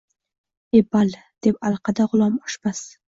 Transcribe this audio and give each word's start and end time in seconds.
–E, 0.79 0.81
balli!– 0.95 1.19
deb 1.49 1.59
alqadi 1.71 2.07
G‘ulom 2.15 2.41
oshpaz 2.51 2.83